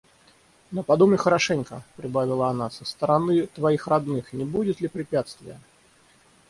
«Но 0.71 0.81
подумай 0.81 1.19
хорошенько,– 1.19 1.83
прибавила 1.95 2.47
она,– 2.49 2.71
со 2.71 2.85
стороны 2.85 3.45
твоих 3.45 3.87
родных 3.87 4.33
не 4.33 4.45
будет 4.45 4.81
ли 4.81 4.87
препятствия?» 4.87 5.59